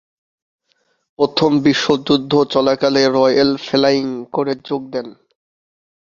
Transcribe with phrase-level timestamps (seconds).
[1.19, 5.07] প্রথম বিশ্বযুদ্ধ চলাকালে রয়্যাল ফ্লাইং কোরে যোগ দেন।